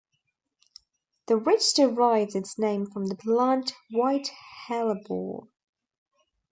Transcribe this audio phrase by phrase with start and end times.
[1.27, 4.29] The ridge derives its name from the plant white
[4.65, 5.49] hellebore.